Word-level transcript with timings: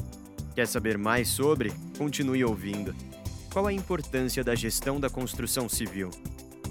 Quer 0.54 0.68
saber 0.68 0.98
mais 0.98 1.30
sobre? 1.30 1.72
Continue 1.98 2.44
ouvindo. 2.44 2.94
Qual 3.54 3.68
a 3.68 3.72
importância 3.72 4.44
da 4.44 4.54
gestão 4.54 5.00
da 5.00 5.10
construção 5.10 5.70
civil? 5.70 6.10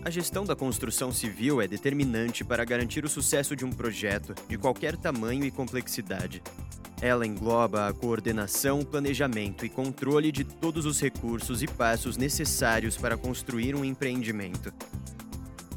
A 0.05 0.11
gestão 0.11 0.45
da 0.45 0.55
construção 0.55 1.11
civil 1.11 1.63
é 1.63 1.67
determinante 1.67 2.45
para 2.45 2.63
garantir 2.63 3.07
o 3.07 3.09
sucesso 3.09 3.57
de 3.57 3.65
um 3.65 3.71
projeto, 3.71 4.35
de 4.47 4.59
qualquer 4.59 4.99
tamanho 4.99 5.47
e 5.47 5.51
complexidade. 5.51 6.43
Ela 7.01 7.27
engloba 7.27 7.89
a 7.89 7.93
coordenação, 7.95 8.85
planejamento 8.85 9.65
e 9.65 9.71
controle 9.71 10.31
de 10.31 10.45
todos 10.45 10.85
os 10.85 11.01
recursos 11.01 11.63
e 11.63 11.67
passos 11.67 12.19
necessários 12.19 12.99
para 12.99 13.17
construir 13.17 13.75
um 13.75 13.83
empreendimento. 13.83 14.71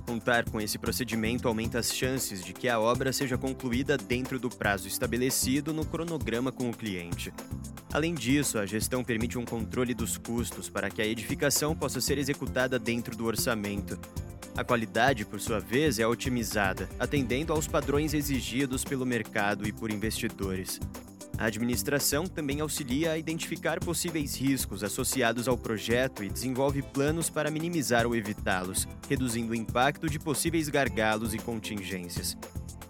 Contar 0.05 0.49
com 0.49 0.59
esse 0.59 0.77
procedimento 0.77 1.47
aumenta 1.47 1.79
as 1.79 1.93
chances 1.93 2.43
de 2.43 2.51
que 2.51 2.67
a 2.67 2.81
obra 2.81 3.13
seja 3.13 3.37
concluída 3.37 3.97
dentro 3.97 4.37
do 4.37 4.49
prazo 4.49 4.89
estabelecido 4.89 5.73
no 5.73 5.85
cronograma 5.85 6.51
com 6.51 6.69
o 6.69 6.75
cliente. 6.75 7.33
Além 7.97 8.13
disso, 8.13 8.59
a 8.59 8.65
gestão 8.67 9.03
permite 9.03 9.39
um 9.39 9.43
controle 9.43 9.91
dos 9.95 10.19
custos 10.19 10.69
para 10.69 10.87
que 10.87 11.01
a 11.01 11.05
edificação 11.07 11.75
possa 11.75 11.99
ser 11.99 12.19
executada 12.19 12.77
dentro 12.77 13.17
do 13.17 13.25
orçamento. 13.25 13.97
A 14.55 14.63
qualidade, 14.63 15.25
por 15.25 15.39
sua 15.39 15.59
vez, 15.59 15.97
é 15.97 16.05
otimizada, 16.05 16.87
atendendo 16.99 17.51
aos 17.51 17.65
padrões 17.65 18.13
exigidos 18.13 18.83
pelo 18.83 19.03
mercado 19.03 19.67
e 19.67 19.71
por 19.71 19.89
investidores. 19.89 20.79
A 21.39 21.45
administração 21.45 22.27
também 22.27 22.59
auxilia 22.59 23.13
a 23.13 23.17
identificar 23.17 23.79
possíveis 23.79 24.35
riscos 24.35 24.83
associados 24.83 25.47
ao 25.47 25.57
projeto 25.57 26.23
e 26.23 26.29
desenvolve 26.29 26.83
planos 26.83 27.31
para 27.31 27.49
minimizar 27.49 28.05
ou 28.05 28.15
evitá-los, 28.15 28.87
reduzindo 29.09 29.53
o 29.53 29.55
impacto 29.55 30.07
de 30.07 30.19
possíveis 30.19 30.69
gargalos 30.69 31.33
e 31.33 31.39
contingências. 31.39 32.37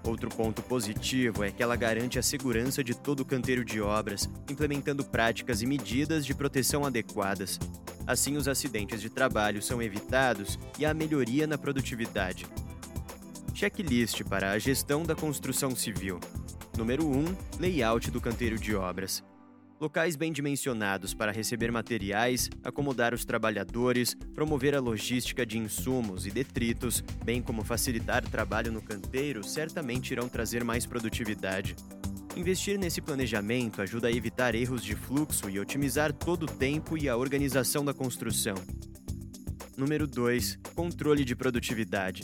Outro 0.07 0.29
ponto 0.29 0.63
positivo 0.63 1.43
é 1.43 1.51
que 1.51 1.61
ela 1.61 1.75
garante 1.75 2.17
a 2.17 2.23
segurança 2.23 2.81
de 2.81 2.95
todo 2.95 3.19
o 3.19 3.25
canteiro 3.25 3.65
de 3.65 3.81
obras, 3.81 4.29
implementando 4.49 5.03
práticas 5.03 5.61
e 5.61 5.65
medidas 5.65 6.25
de 6.25 6.33
proteção 6.33 6.85
adequadas. 6.85 7.59
Assim, 8.07 8.37
os 8.37 8.47
acidentes 8.47 9.01
de 9.01 9.09
trabalho 9.09 9.61
são 9.61 9.81
evitados 9.81 10.57
e 10.79 10.85
há 10.85 10.93
melhoria 10.93 11.45
na 11.45 11.57
produtividade. 11.57 12.45
Checklist 13.53 14.23
para 14.23 14.51
a 14.51 14.57
gestão 14.57 15.03
da 15.03 15.13
construção 15.13 15.75
civil. 15.75 16.21
Número 16.77 17.05
1. 17.05 17.25
Layout 17.59 18.09
do 18.09 18.21
canteiro 18.21 18.57
de 18.57 18.73
obras. 18.73 19.21
Locais 19.79 20.15
bem 20.15 20.31
dimensionados 20.31 21.13
para 21.13 21.31
receber 21.31 21.71
materiais, 21.71 22.49
acomodar 22.63 23.13
os 23.13 23.23
trabalhadores, 23.23 24.15
promover 24.33 24.73
a 24.73 24.79
logística 24.79 25.45
de 25.45 25.59
insumos 25.59 26.25
e 26.25 26.31
detritos, 26.31 27.03
bem 27.23 27.43
como 27.43 27.63
facilitar 27.63 28.27
trabalho 28.27 28.71
no 28.71 28.81
canteiro, 28.81 29.43
certamente 29.43 30.11
irão 30.11 30.27
trazer 30.27 30.63
mais 30.63 30.87
produtividade. 30.87 31.75
Investir 32.35 32.79
nesse 32.79 33.01
planejamento 33.01 33.79
ajuda 33.79 34.07
a 34.07 34.11
evitar 34.11 34.55
erros 34.55 34.83
de 34.83 34.95
fluxo 34.95 35.47
e 35.47 35.59
otimizar 35.59 36.11
todo 36.11 36.43
o 36.43 36.51
tempo 36.51 36.97
e 36.97 37.07
a 37.07 37.15
organização 37.15 37.85
da 37.85 37.93
construção. 37.93 38.55
Número 39.77 40.07
2. 40.07 40.57
Controle 40.73 41.23
de 41.23 41.35
produtividade. 41.35 42.23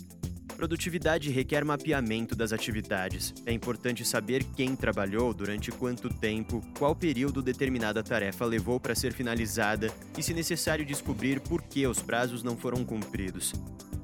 Produtividade 0.63 1.29
requer 1.29 1.65
mapeamento 1.65 2.37
das 2.37 2.53
atividades. 2.53 3.33
É 3.45 3.51
importante 3.51 4.05
saber 4.05 4.45
quem 4.55 4.77
trabalhou, 4.77 5.33
durante 5.33 5.69
quanto 5.73 6.07
tempo, 6.07 6.61
qual 6.79 6.95
período 6.95 7.41
determinada 7.41 8.01
tarefa 8.01 8.45
levou 8.45 8.79
para 8.79 8.95
ser 8.95 9.11
finalizada 9.11 9.91
e, 10.17 10.23
se 10.23 10.33
necessário, 10.33 10.85
descobrir 10.85 11.41
por 11.41 11.61
que 11.63 11.85
os 11.85 12.01
prazos 12.01 12.43
não 12.43 12.55
foram 12.55 12.85
cumpridos. 12.85 13.51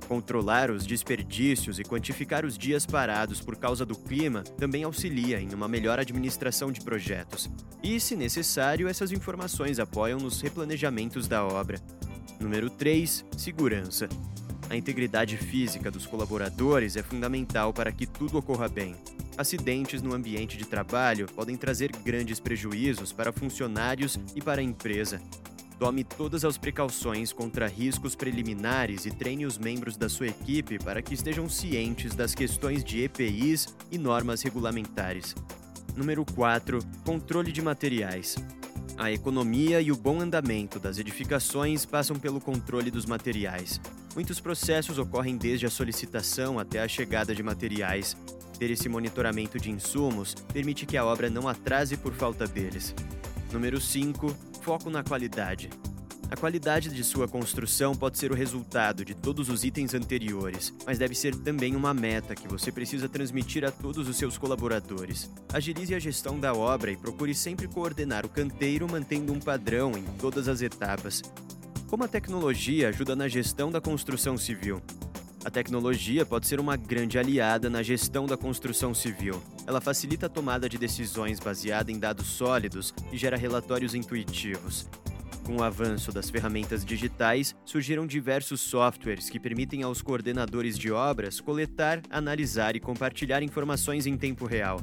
Controlar 0.06 0.70
os 0.70 0.86
desperdícios 0.86 1.80
e 1.80 1.84
quantificar 1.86 2.44
os 2.44 2.58
dias 2.58 2.86
parados 2.86 3.40
por 3.40 3.56
causa 3.56 3.86
do 3.86 3.96
clima 3.98 4.44
também 4.58 4.84
auxilia 4.84 5.40
em 5.40 5.54
uma 5.54 5.70
melhor 5.70 5.98
administração 5.98 6.74
de 6.74 6.82
projetos. 6.82 7.50
E, 7.82 8.02
se 8.02 8.18
necessário, 8.18 8.90
essas 8.90 9.14
informações 9.14 9.80
apoiam 9.80 10.20
nos 10.20 10.42
replanejamentos 10.42 11.26
da 11.26 11.42
obra. 11.42 11.80
Número 12.38 12.70
3. 12.70 13.24
Segurança. 13.38 14.10
A 14.70 14.76
integridade 14.76 15.36
física 15.36 15.90
dos 15.90 16.06
colaboradores 16.06 16.96
é 16.96 17.02
fundamental 17.02 17.74
para 17.74 17.92
que 17.92 18.06
tudo 18.06 18.38
ocorra 18.38 18.70
bem. 18.70 18.96
Acidentes 19.36 20.02
no 20.02 20.14
ambiente 20.14 20.58
de 20.58 20.66
trabalho 20.66 21.28
podem 21.28 21.58
trazer 21.58 21.92
grandes 22.06 22.40
prejuízos 22.40 23.12
para 23.12 23.34
funcionários 23.34 24.20
e 24.36 24.42
para 24.42 24.62
a 24.62 24.64
empresa. 24.64 25.20
Tome 25.80 26.04
todas 26.04 26.46
as 26.46 26.58
precauções 26.58 27.34
contra 27.34 27.68
riscos 27.68 28.16
preliminares 28.16 29.06
e 29.06 29.12
treine 29.12 29.46
os 29.46 29.58
membros 29.58 29.98
da 29.98 30.10
sua 30.10 30.28
equipe 30.28 30.78
para 30.78 31.02
que 31.02 31.14
estejam 31.14 31.50
cientes 31.50 32.14
das 32.14 32.36
questões 32.36 32.84
de 32.84 33.02
EPIs 33.02 33.76
e 33.90 33.98
normas 33.98 34.44
regulamentares. 34.44 35.34
Número 35.96 36.24
4. 36.26 36.80
Controle 37.06 37.52
de 37.52 37.62
materiais. 37.62 38.36
A 39.00 39.10
economia 39.10 39.80
e 39.80 39.94
o 39.94 39.96
bom 39.96 40.20
andamento 40.20 40.78
das 40.78 40.98
edificações 40.98 41.86
passam 41.86 42.18
pelo 42.20 42.42
controle 42.42 42.92
dos 42.92 43.06
materiais. 43.06 43.80
Muitos 44.14 44.42
processos 44.42 45.00
ocorrem 45.00 45.38
desde 45.38 45.66
a 45.66 45.70
solicitação 45.70 46.60
até 46.60 46.82
a 46.82 46.88
chegada 46.88 47.34
de 47.34 47.42
materiais. 47.42 48.18
Ter 48.60 48.70
esse 48.70 48.90
monitoramento 48.90 49.58
de 49.58 49.72
insumos 49.72 50.36
permite 50.52 50.86
que 50.86 50.98
a 50.98 51.06
obra 51.06 51.30
não 51.30 51.48
atrase 51.48 51.96
por 51.96 52.14
falta 52.14 52.46
deles. 52.46 52.94
Número 53.54 53.80
5. 53.80 54.36
Foco 54.62 54.90
na 54.90 55.02
qualidade. 55.02 55.70
A 56.32 56.38
qualidade 56.38 56.90
de 56.90 57.04
sua 57.04 57.28
construção 57.28 57.96
pode 57.96 58.20
ser 58.20 58.32
o 58.32 58.36
resultado 58.36 59.04
de 59.04 59.16
todos 59.16 59.50
os 59.50 59.64
itens 59.64 59.96
anteriores, 59.96 60.72
mas 60.86 61.00
deve 61.00 61.16
ser 61.16 61.36
também 61.36 61.76
uma 61.76 61.92
meta 61.92 62.36
que 62.36 62.48
você 62.48 62.72
precisa 62.72 63.10
transmitir 63.10 63.66
a 63.66 63.72
todos 63.72 64.08
os 64.08 64.16
seus 64.16 64.38
colaboradores. 64.38 65.28
Agilize 65.52 65.96
a 65.96 66.00
gestão 66.00 66.40
da 66.40 66.54
obra 66.54 66.92
e 66.92 66.98
procure 66.98 67.34
sempre 67.34 67.68
coordenar 67.68 68.28
o 68.28 68.30
canteiro 68.30 68.88
mantendo 68.90 69.34
um 69.34 69.40
padrão 69.40 69.94
em 69.98 70.04
todas 70.20 70.48
as 70.48 70.62
etapas. 70.62 71.24
Como 71.88 72.04
a 72.04 72.08
tecnologia 72.08 72.90
ajuda 72.90 73.16
na 73.16 73.28
gestão 73.28 73.72
da 73.72 73.82
construção 73.82 74.38
civil? 74.38 74.80
A 75.44 75.50
tecnologia 75.50 76.28
pode 76.28 76.48
ser 76.48 76.60
uma 76.60 76.76
grande 76.76 77.18
aliada 77.18 77.72
na 77.72 77.82
gestão 77.82 78.28
da 78.28 78.38
construção 78.38 78.94
civil. 78.94 79.42
Ela 79.66 79.82
facilita 79.82 80.28
a 80.28 80.30
tomada 80.30 80.70
de 80.70 80.78
decisões 80.78 81.40
baseada 81.40 81.92
em 81.92 81.98
dados 81.98 82.28
sólidos 82.28 82.94
e 83.12 83.18
gera 83.18 83.36
relatórios 83.36 83.96
intuitivos. 83.96 84.88
Com 85.50 85.56
o 85.56 85.64
avanço 85.64 86.12
das 86.12 86.30
ferramentas 86.30 86.86
digitais, 86.86 87.56
surgiram 87.66 88.06
diversos 88.06 88.62
softwares 88.62 89.32
que 89.32 89.40
permitem 89.40 89.82
aos 89.82 90.00
coordenadores 90.00 90.78
de 90.78 90.92
obras 90.92 91.42
coletar, 91.42 92.04
analisar 92.08 92.76
e 92.76 92.80
compartilhar 92.80 93.42
informações 93.42 94.06
em 94.06 94.16
tempo 94.16 94.46
real. 94.46 94.80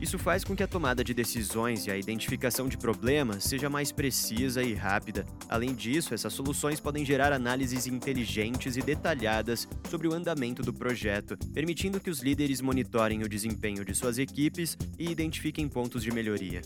Isso 0.00 0.18
faz 0.18 0.42
com 0.42 0.56
que 0.56 0.62
a 0.64 0.66
tomada 0.66 1.04
de 1.04 1.14
decisões 1.14 1.86
e 1.86 1.92
a 1.92 1.96
identificação 1.96 2.66
de 2.66 2.76
problemas 2.76 3.44
seja 3.44 3.70
mais 3.70 3.92
precisa 3.92 4.60
e 4.60 4.74
rápida. 4.74 5.24
Além 5.48 5.72
disso, 5.72 6.12
essas 6.12 6.32
soluções 6.32 6.80
podem 6.80 7.04
gerar 7.04 7.32
análises 7.32 7.86
inteligentes 7.86 8.76
e 8.76 8.82
detalhadas 8.82 9.68
sobre 9.88 10.08
o 10.08 10.12
andamento 10.12 10.64
do 10.64 10.74
projeto, 10.74 11.38
permitindo 11.54 12.00
que 12.00 12.10
os 12.10 12.18
líderes 12.18 12.60
monitorem 12.60 13.22
o 13.22 13.28
desempenho 13.28 13.84
de 13.84 13.94
suas 13.94 14.18
equipes 14.18 14.76
e 14.98 15.08
identifiquem 15.08 15.68
pontos 15.68 16.02
de 16.02 16.10
melhoria. 16.10 16.60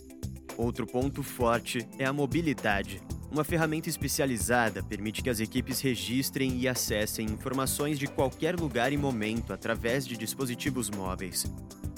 Outro 0.60 0.86
ponto 0.86 1.22
forte 1.22 1.88
é 1.98 2.04
a 2.04 2.12
mobilidade. 2.12 3.00
Uma 3.30 3.44
ferramenta 3.44 3.88
especializada 3.88 4.82
permite 4.82 5.22
que 5.22 5.30
as 5.30 5.40
equipes 5.40 5.80
registrem 5.80 6.58
e 6.58 6.68
acessem 6.68 7.26
informações 7.26 7.98
de 7.98 8.06
qualquer 8.06 8.58
lugar 8.58 8.92
e 8.92 8.96
momento 8.96 9.52
através 9.52 10.06
de 10.06 10.16
dispositivos 10.16 10.90
móveis 10.90 11.46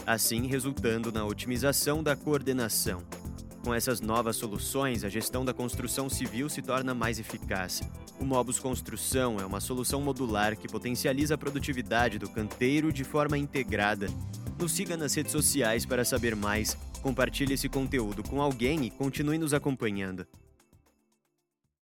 assim 0.06 0.46
resultando 0.46 1.12
na 1.12 1.24
otimização 1.24 2.02
da 2.02 2.16
coordenação. 2.16 3.02
Com 3.64 3.72
essas 3.72 4.00
novas 4.00 4.36
soluções, 4.36 5.04
a 5.04 5.08
gestão 5.08 5.44
da 5.44 5.54
construção 5.54 6.10
civil 6.10 6.48
se 6.48 6.60
torna 6.60 6.92
mais 6.94 7.20
eficaz. 7.20 7.80
O 8.18 8.24
Mobus 8.24 8.58
Construção 8.58 9.36
é 9.38 9.46
uma 9.46 9.60
solução 9.60 10.00
modular 10.00 10.56
que 10.56 10.66
potencializa 10.66 11.34
a 11.34 11.38
produtividade 11.38 12.18
do 12.18 12.28
canteiro 12.28 12.92
de 12.92 13.04
forma 13.04 13.38
integrada. 13.38 14.08
Nos 14.58 14.72
siga 14.72 14.96
nas 14.96 15.14
redes 15.14 15.30
sociais 15.30 15.86
para 15.86 16.04
saber 16.04 16.34
mais, 16.34 16.76
compartilhe 17.02 17.54
esse 17.54 17.68
conteúdo 17.68 18.22
com 18.22 18.40
alguém 18.40 18.86
e 18.86 18.90
continue 18.90 19.36
nos 19.36 19.52
acompanhando. 19.52 20.26